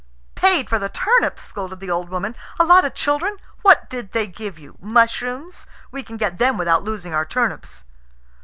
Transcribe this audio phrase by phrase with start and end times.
[0.33, 2.35] "Paid for the turnips!" scolded the old woman.
[2.59, 3.37] "A lot of children!
[3.61, 4.79] What did they give you?
[4.81, 5.67] Mushrooms?
[5.91, 7.83] We can get them without losing our turnips."